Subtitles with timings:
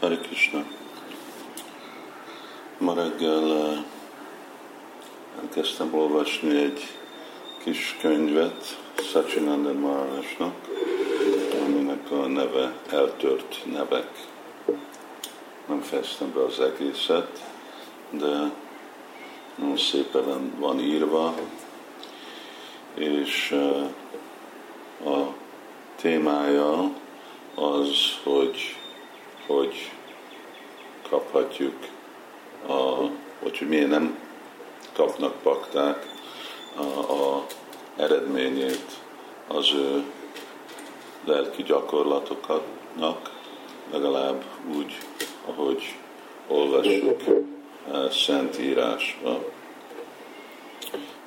[0.00, 0.64] Hare Krishna.
[2.78, 3.84] Ma reggel
[5.40, 6.80] elkezdtem olvasni egy
[7.64, 10.54] kis könyvet Sachinanda Maharajnak,
[11.64, 14.10] aminek a neve Eltört nevek.
[15.66, 17.44] Nem fejeztem be az egészet,
[18.10, 18.50] de
[19.54, 21.34] nagyon szépen van írva,
[22.94, 25.34] és uh, a
[25.96, 26.90] témája
[27.54, 28.76] az, hogy
[29.48, 29.90] hogy
[31.08, 31.76] kaphatjuk,
[32.66, 33.00] a,
[33.42, 34.18] vagy hogy miért nem
[34.92, 36.06] kapnak pakták
[36.76, 37.46] a, a
[37.96, 38.98] eredményét
[39.46, 40.02] az ő
[41.24, 43.30] lelki gyakorlatoknak,
[43.92, 44.44] legalább
[44.76, 44.98] úgy,
[45.46, 45.94] ahogy
[46.48, 47.22] olvassuk
[48.10, 49.44] Szentírásba,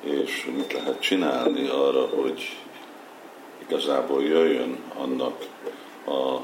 [0.00, 2.56] és mit lehet csinálni arra, hogy
[3.58, 5.46] igazából jöjjön annak
[6.06, 6.36] a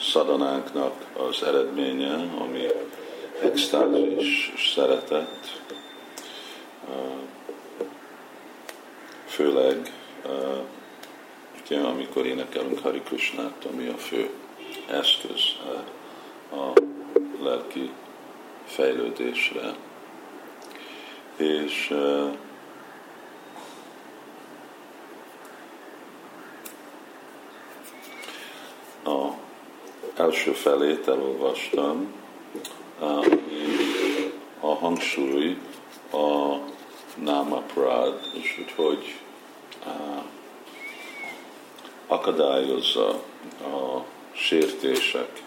[0.00, 2.66] szadanánknak az eredménye, ami
[3.42, 5.62] extázis szeretet,
[9.26, 9.92] főleg
[11.64, 14.30] ugye, amikor énekelünk Hari Krishnát, ami a fő
[14.90, 15.40] eszköz
[16.50, 16.80] a
[17.42, 17.90] lelki
[18.66, 19.74] fejlődésre.
[21.36, 21.90] És
[29.04, 29.30] a
[30.18, 32.14] első felét elolvastam,
[34.60, 35.58] a hangsúly
[36.10, 39.20] a Prad, és hogy hogy
[42.06, 43.08] akadályozza
[43.62, 45.42] a sértések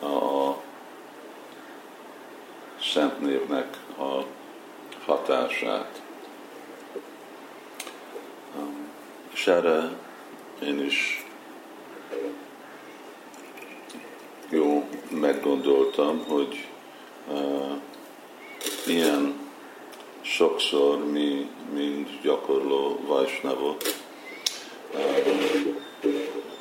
[0.00, 0.52] a
[2.92, 4.24] szent névnek a
[5.04, 6.02] hatását.
[9.32, 9.90] És erre
[10.62, 11.21] én is
[14.52, 16.66] jó meggondoltam, hogy
[17.28, 17.72] uh,
[18.86, 19.34] milyen
[20.20, 23.82] sokszor mi, mind gyakorló vajsnavok
[24.94, 25.22] uh,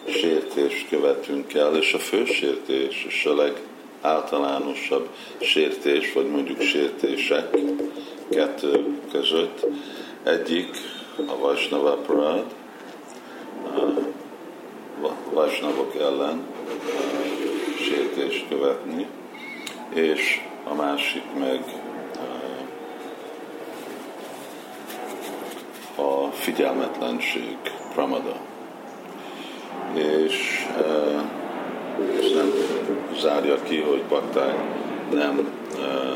[0.05, 5.09] sértést követünk el, és a fő sértés, és a legáltalánosabb
[5.39, 7.57] sértés, vagy mondjuk sértések
[8.29, 9.65] kettő között.
[10.23, 10.69] Egyik
[11.27, 12.45] a Vajsnava Prad,
[15.33, 16.45] Vajsnavok ellen,
[18.13, 19.07] sértést követni,
[19.93, 21.63] és a másik meg
[22.15, 22.21] eh,
[26.05, 27.57] a figyelmetlenség,
[27.93, 28.35] pramada.
[29.93, 31.21] És eh,
[32.17, 32.51] ez nem
[33.19, 34.55] zárja ki, hogy bakták
[35.13, 35.49] nem,
[35.79, 36.15] eh,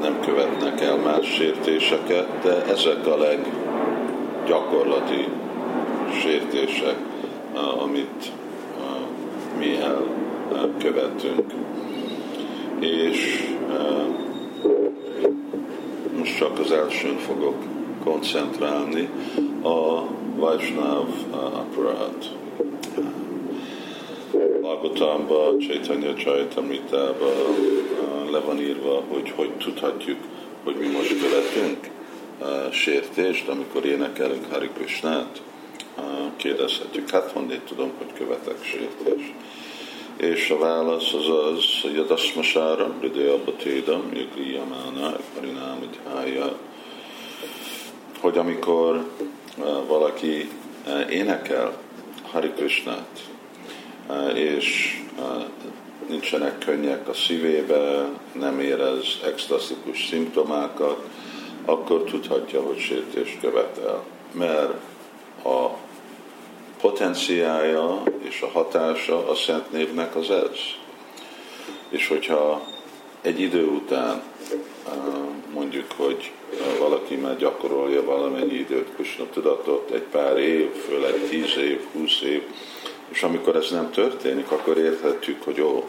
[0.00, 5.28] nem követnek el más sértéseket, de ezek a leggyakorlati
[6.22, 6.96] sértések,
[7.78, 8.32] amit
[9.60, 9.78] mi
[10.56, 11.52] elkövetünk.
[12.78, 13.48] És
[16.18, 17.54] most csak az elsőn fogok
[18.04, 19.08] koncentrálni,
[19.62, 20.02] a
[20.36, 22.30] Vajsnáv aparát.
[24.60, 27.56] Bhagavatamban, Chaitanya Chaitamritában
[28.30, 30.18] le van írva, hogy hogy tudhatjuk,
[30.64, 31.88] hogy mi most követünk
[32.70, 35.42] sértést, amikor énekelünk Hari Krishnát
[36.36, 39.32] kérdezhetjük, hát honnét tudom, hogy követek sértést.
[40.16, 46.58] És a válasz az az, hogy a daszmasára, hridaya tédam, jagriyamána, parinámadhája,
[48.20, 49.10] hogy amikor
[49.86, 50.50] valaki
[51.10, 51.78] énekel
[52.30, 53.28] Hari Krishnát,
[54.34, 54.98] és
[56.08, 61.08] nincsenek könnyek a szívébe, nem érez extaszikus szimptomákat,
[61.64, 64.04] akkor tudhatja, hogy sértést követel.
[64.32, 64.72] Mert
[65.44, 65.66] a
[66.80, 70.58] potenciája és a hatása a Szent Névnek az ez.
[71.88, 72.62] És hogyha
[73.20, 74.22] egy idő után
[75.52, 76.32] mondjuk, hogy
[76.78, 82.42] valaki már gyakorolja valamennyi időt Kusna tudatot, egy pár év, főleg tíz év, húsz év,
[83.08, 85.84] és amikor ez nem történik, akkor érthetjük, hogy ó,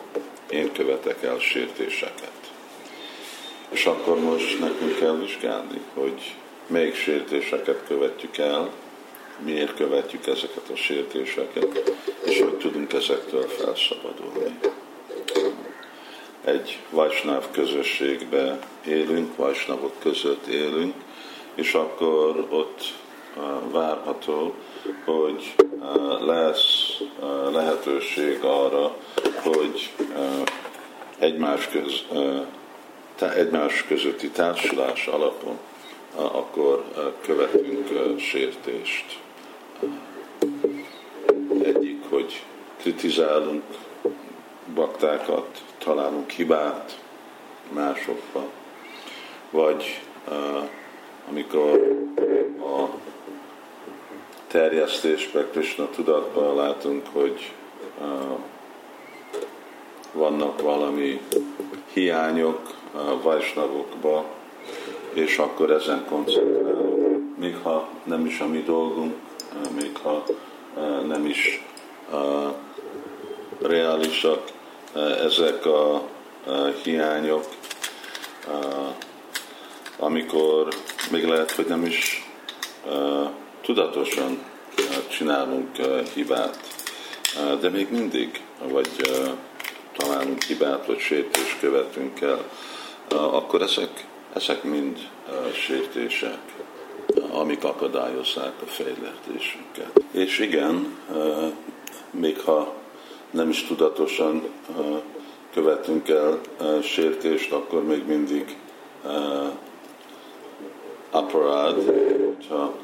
[0.49, 2.31] én követek el sértéseket.
[3.69, 6.35] És akkor most nekünk kell vizsgálni, hogy
[6.67, 8.69] melyik sértéseket követjük el,
[9.43, 11.93] miért követjük ezeket a sértéseket,
[12.25, 14.59] és hogy tudunk ezektől felszabadulni.
[16.43, 20.93] Egy Vajsnáv közösségbe élünk, Vajsnavok között élünk,
[21.55, 22.93] és akkor ott
[23.71, 24.55] várható,
[25.05, 25.53] hogy
[26.19, 26.97] lesz
[27.51, 28.95] lehetőség arra,
[29.43, 29.93] hogy
[31.19, 32.05] egymás, köz,
[33.35, 35.59] egymás közötti társulás alapon
[36.15, 36.83] akkor
[37.21, 39.19] követünk sértést.
[41.63, 42.43] Egyik, hogy
[42.77, 43.63] kritizálunk
[44.73, 46.99] baktákat, találunk hibát
[47.73, 48.43] másokba,
[49.49, 50.69] vagy uh,
[51.29, 51.97] amikor
[52.59, 52.85] a
[54.47, 57.51] terjesztésbe, Krishna tudatban látunk, hogy
[58.01, 58.39] uh,
[60.13, 61.21] vannak valami
[61.93, 64.25] hiányok uh, Vajsnavokba,
[65.13, 67.37] és akkor ezen koncentrálunk.
[67.37, 69.15] Még ha nem is a mi dolgunk,
[69.75, 70.23] még ha
[70.75, 71.63] uh, nem is
[72.11, 72.53] uh,
[73.61, 74.51] reálisak
[74.95, 76.07] uh, ezek a
[76.83, 77.45] hiányok,
[79.97, 80.67] amikor
[81.11, 82.29] még lehet, hogy nem is
[83.61, 84.43] tudatosan
[85.07, 85.75] csinálunk
[86.13, 86.59] hibát,
[87.59, 88.89] de még mindig, vagy
[89.97, 92.43] találunk hibát, vagy sértést követünk el,
[93.09, 95.09] akkor ezek, ezek mind
[95.53, 96.39] sértések,
[97.31, 100.03] amik akadályozzák a fejlesztésünket.
[100.11, 100.97] És igen,
[102.11, 102.73] még ha
[103.31, 104.43] nem is tudatosan
[105.53, 106.39] követünk el
[106.81, 108.57] sértést, akkor még mindig
[111.11, 111.75] aparád,
[112.25, 112.75] hogyha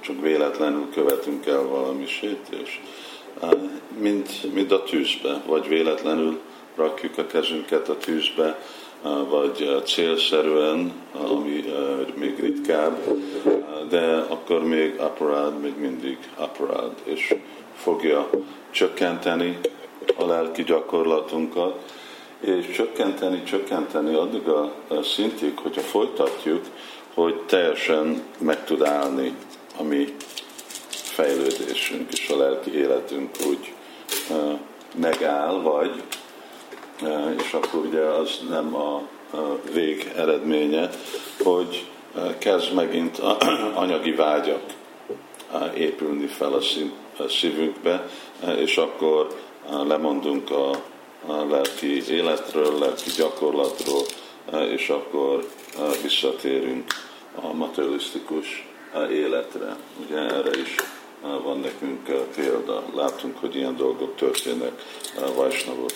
[0.00, 2.80] csak véletlenül követünk el valami sértést,
[3.98, 6.40] mint, mint a tűzbe, vagy véletlenül
[6.76, 8.58] rakjuk a kezünket a tűzbe,
[9.28, 11.64] vagy célszerűen, ami
[12.14, 12.98] még ritkább,
[13.88, 17.34] de akkor még aparád, még mindig aparád, és
[17.76, 18.30] fogja
[18.70, 19.58] csökkenteni
[20.16, 21.92] a lelki gyakorlatunkat,
[22.40, 24.72] és csökkenteni, csökkenteni addig a
[25.02, 26.64] szintig, hogyha folytatjuk,
[27.14, 29.34] hogy teljesen meg tud állni
[29.78, 30.14] a mi
[30.90, 33.72] fejlődésünk és a lelki életünk úgy
[34.94, 36.02] megáll, vagy,
[37.38, 38.94] és akkor ugye az nem a,
[39.30, 40.90] a vég eredménye,
[41.42, 43.18] hogy uh, kezd megint
[43.74, 44.62] anyagi vágyak
[45.74, 46.60] épülni fel a,
[47.28, 48.08] szívünkbe,
[48.56, 49.36] és akkor
[49.86, 50.70] lemondunk a,
[51.26, 54.02] lelki életről, lelki gyakorlatról,
[54.70, 55.48] és akkor
[56.02, 56.92] visszatérünk
[57.34, 58.68] a materialisztikus
[59.10, 59.76] életre.
[60.06, 60.74] Ugye erre is
[61.42, 62.04] van nekünk
[62.34, 62.82] példa.
[62.94, 64.82] Látunk, hogy ilyen dolgok történnek
[65.36, 65.90] Vajsnavok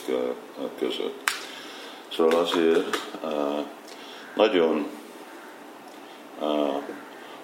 [0.79, 1.31] között.
[2.13, 2.99] Szóval azért
[4.35, 4.87] nagyon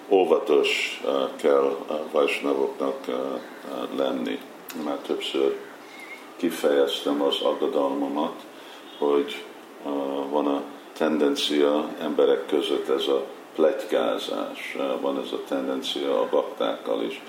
[0.09, 1.01] óvatos
[1.35, 1.77] kell
[2.11, 3.05] Vajsnavoknak
[3.95, 4.39] lenni.
[4.83, 5.57] Már többször
[6.35, 8.45] kifejeztem az aggodalmamat,
[8.97, 9.43] hogy
[10.29, 10.61] van a
[10.97, 17.21] tendencia emberek között ez a pletykázás, van ez a tendencia a baktákkal is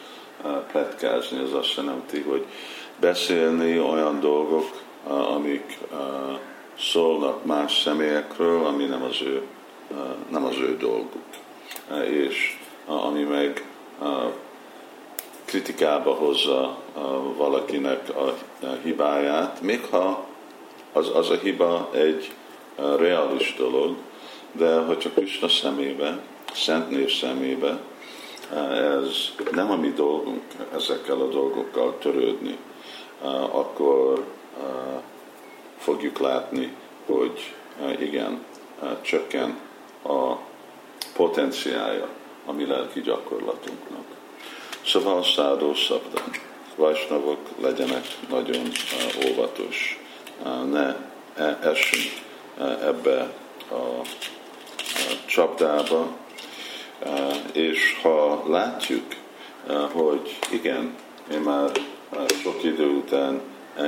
[0.72, 2.44] pletkázni, ez azt jelenti, hogy
[3.00, 5.78] beszélni olyan dolgok, amik
[6.78, 9.42] szólnak más személyekről, ami nem az ő,
[10.28, 11.24] nem az ő dolguk.
[12.04, 13.64] És ami meg
[15.44, 16.78] kritikába hozza
[17.36, 18.34] valakinek a
[18.82, 20.26] hibáját, még ha
[20.92, 22.32] az, az a hiba egy
[22.76, 23.96] reális dolog,
[24.52, 26.18] de hogyha Krishna szemébe,
[26.52, 27.78] Szent Név szemébe,
[28.50, 30.42] ez nem a mi dolgunk
[30.74, 32.58] ezekkel a dolgokkal törődni,
[33.50, 34.24] akkor
[35.78, 36.72] fogjuk látni,
[37.06, 37.54] hogy
[37.98, 38.44] igen,
[39.00, 39.58] csökken
[40.02, 40.34] a
[41.16, 42.08] potenciája
[42.46, 44.04] a mi lelki gyakorlatunknak.
[44.86, 46.30] Szóval szádó szabdán,
[46.76, 48.66] vajsnavok legyenek nagyon
[49.28, 50.00] óvatos,
[50.70, 50.96] ne
[51.34, 52.12] e, essünk
[52.82, 53.20] ebbe
[53.70, 54.06] a
[55.26, 56.16] csapdába,
[57.52, 59.04] és ha látjuk,
[59.92, 60.94] hogy igen,
[61.32, 61.70] én már
[62.42, 63.40] sok idő után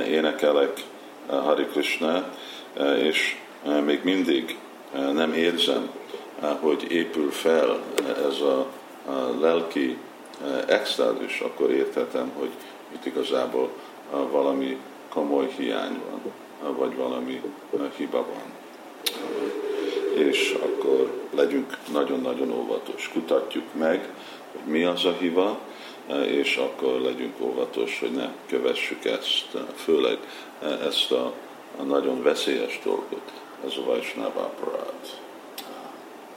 [0.07, 0.83] énekelek
[1.27, 2.33] Hari Krishna,
[2.97, 3.37] és
[3.85, 4.57] még mindig
[5.13, 5.89] nem érzem,
[6.59, 7.79] hogy épül fel
[8.27, 8.67] ez a
[9.39, 9.97] lelki
[10.67, 12.49] extázis, akkor értetem, hogy
[12.93, 13.69] itt igazából
[14.31, 14.77] valami
[15.09, 17.41] komoly hiány van, vagy valami
[17.97, 18.57] hiba van
[20.19, 23.09] és akkor legyünk nagyon-nagyon óvatos.
[23.13, 24.13] Kutatjuk meg,
[24.51, 25.59] hogy mi az a hiva,
[26.27, 30.17] és akkor legyünk óvatos, hogy ne kövessük ezt, főleg
[30.87, 31.33] ezt a,
[31.79, 33.31] a nagyon veszélyes dolgot,
[33.65, 35.21] ez a Vaisnava aparát,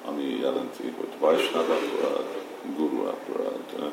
[0.04, 2.40] ami jelenti, hogy Vaisnava aparát,
[2.76, 3.92] Guru aparát.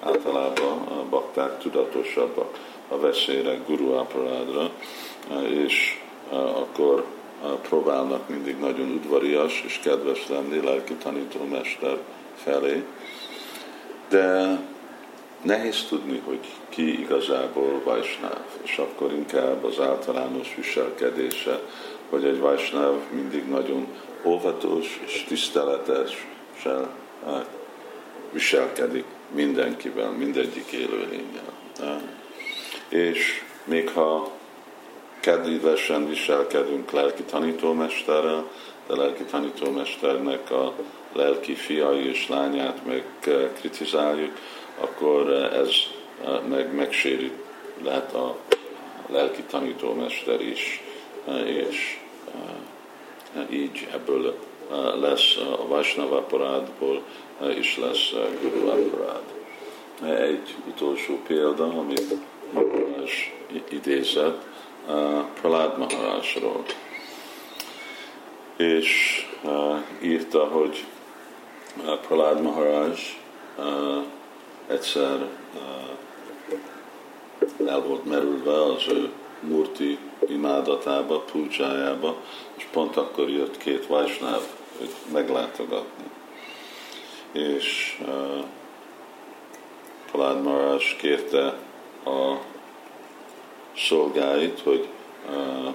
[0.00, 4.70] Általában a bakták tudatosabbak a veszélyre, Guru aparádra,
[5.48, 7.04] és akkor
[7.62, 11.98] próbálnak mindig nagyon udvarias és kedves lenni lelki tanítómester
[12.36, 12.84] felé,
[14.08, 14.58] de
[15.42, 21.60] nehéz tudni, hogy ki igazából vajsnáv, és akkor inkább az általános viselkedése,
[22.08, 23.86] hogy egy vajsnáv mindig nagyon
[24.24, 26.88] óvatos és tiszteletesen
[28.32, 29.04] viselkedik
[29.34, 31.52] mindenkivel, mindegyik élőlényel.
[32.88, 34.30] És még ha
[35.20, 38.50] kedvesen viselkedünk lelki tanítómesterrel,
[38.86, 40.74] de lelki tanítómesternek a
[41.12, 43.04] lelki fiai és lányát meg
[43.60, 44.32] kritizáljuk,
[44.78, 45.70] akkor ez
[46.48, 47.34] meg megsérít
[47.82, 48.36] lehet a
[49.06, 50.82] lelki tanítómester is,
[51.44, 51.98] és
[53.50, 54.38] így ebből
[55.00, 57.02] lesz a Vaisnava parádból
[57.58, 58.12] is lesz
[58.42, 59.22] Guru Aparád.
[60.02, 62.14] Egy utolsó példa, amit
[63.68, 64.42] idézett,
[65.40, 66.64] Pralád Maharajról.
[68.56, 69.20] És
[70.02, 70.84] írta, hogy
[72.06, 72.98] Pralád Maharaj
[74.66, 75.28] egyszer
[77.66, 82.16] el volt merülve az ő murti imádatába, púcsájába,
[82.56, 84.42] és pont akkor jött két vajsnáv
[84.80, 86.04] őt meglátogatni.
[87.32, 88.44] És uh,
[90.12, 91.58] Palád Marás kérte
[92.04, 92.36] a
[93.86, 94.88] szolgáit, hogy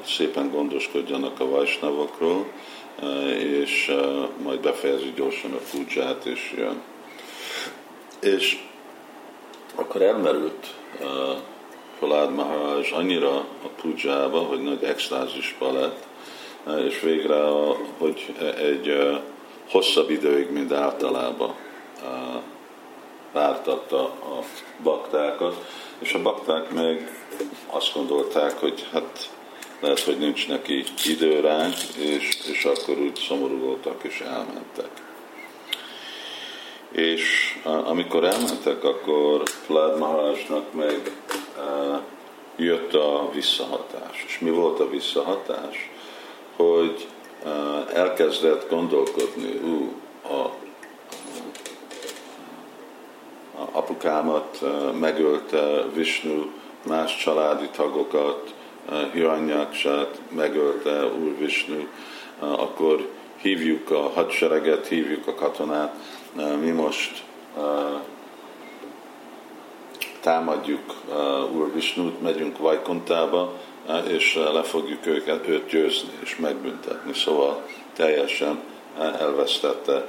[0.05, 2.45] szépen gondoskodjanak a vajsnavokról,
[3.37, 3.95] és
[4.43, 6.81] majd befejezi gyorsan a púcsát, és jön.
[8.19, 8.63] És
[9.75, 10.73] akkor elmerült
[11.99, 16.07] Palád Maharaj annyira a pujába, hogy nagy extázisba lett,
[16.87, 17.41] és végre,
[17.97, 19.19] hogy egy
[19.69, 21.55] hosszabb időig, mint általában
[23.31, 24.43] vártatta a
[24.83, 25.65] baktákat,
[25.99, 27.24] és a bakták meg
[27.75, 29.29] azt gondolták, hogy hát
[29.79, 31.67] lehet, hogy nincs neki idő rá,
[31.97, 34.89] és, és akkor úgy szomorú voltak, és elmentek.
[36.91, 41.11] És amikor elmentek, akkor Plád Maharajnak meg
[42.55, 44.23] jött a visszahatás.
[44.27, 45.89] És mi volt a visszahatás?
[46.55, 47.07] Hogy
[47.93, 50.51] elkezdett gondolkodni, ú, a,
[53.61, 54.61] a apukámat
[54.99, 56.45] megölte Vishnu,
[56.85, 58.53] más családi tagokat,
[59.13, 61.87] Hiranyaksát megölte Úr Vishnu,
[62.39, 63.09] akkor
[63.41, 65.95] hívjuk a hadsereget, hívjuk a katonát,
[66.59, 67.23] mi most
[70.21, 70.95] támadjuk
[71.53, 73.53] Úr Visnút, megyünk Vajkontába,
[74.07, 77.13] és le fogjuk őket, őt győzni és megbüntetni.
[77.13, 77.65] Szóval
[77.95, 78.59] teljesen
[79.19, 80.07] elvesztette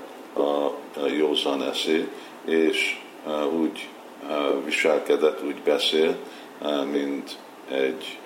[0.97, 2.09] a józan eszét,
[2.45, 3.01] és
[3.61, 3.89] úgy
[4.65, 6.17] viselkedett, úgy beszél, uh,
[6.91, 8.19] mint egy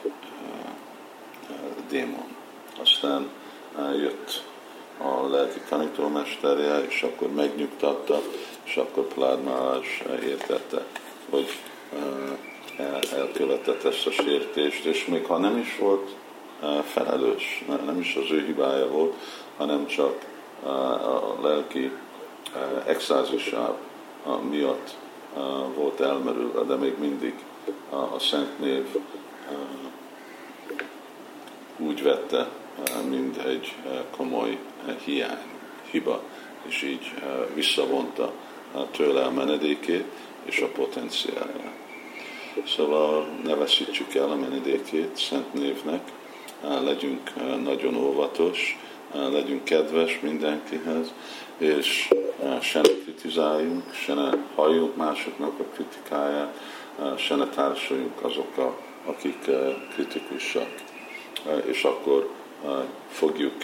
[1.88, 2.36] démon.
[2.80, 3.28] Aztán
[3.98, 4.42] jött
[4.98, 8.20] a lelki tanítómesterje, és akkor megnyugtatta,
[8.64, 9.38] és akkor Plád
[10.24, 10.84] értette,
[11.30, 11.48] hogy
[13.12, 16.14] elkövetett ezt a sértést, és még ha nem is volt
[16.84, 19.14] felelős, nem is az ő hibája volt,
[19.56, 20.24] hanem csak
[20.62, 21.92] a lelki
[22.86, 23.74] exázisáv
[24.50, 24.96] miatt
[25.74, 27.34] volt elmerülve, de még mindig
[27.90, 28.86] a Szent Név
[31.76, 32.48] úgy vette,
[33.08, 33.74] mint egy
[34.16, 34.58] komoly
[35.04, 35.38] hiány,
[35.90, 36.22] hiba,
[36.62, 37.14] és így
[37.54, 38.32] visszavonta
[38.90, 40.04] tőle a menedékét
[40.44, 41.78] és a potenciálját.
[42.66, 46.12] Szóval ne veszítsük el a menedékét Szent névnek,
[46.62, 47.30] legyünk
[47.62, 48.78] nagyon óvatos,
[49.12, 51.12] legyünk kedves mindenkihez,
[51.58, 52.08] és
[52.60, 56.60] se ne kritizáljunk, se ne halljunk másoknak a kritikáját,
[57.16, 59.50] se ne társuljunk azokkal, akik
[59.94, 60.74] kritikusak.
[61.64, 62.30] És akkor
[63.10, 63.54] fogjuk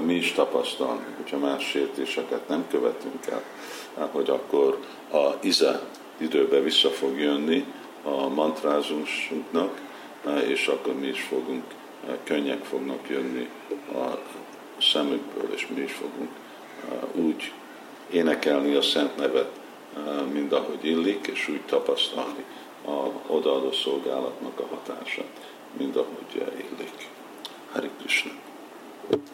[0.00, 3.42] mi is tapasztalni, hogyha más sértéseket nem követünk el,
[4.12, 4.78] hogy akkor
[5.12, 5.80] a ize
[6.18, 7.64] időbe vissza fog jönni,
[8.02, 9.80] a mantrázunknak,
[10.46, 11.64] és akkor mi is fogunk,
[12.24, 13.48] könnyek fognak jönni
[13.92, 14.18] a
[14.80, 16.30] szemükből, és mi is fogunk
[17.12, 17.52] úgy
[18.10, 19.50] énekelni a szent nevet,
[20.32, 22.44] mind ahogy illik, és úgy tapasztalni
[22.84, 27.08] a odaadó szolgálatnak a hatását, mind ahogy illik.
[27.72, 28.30] Hari Krishna.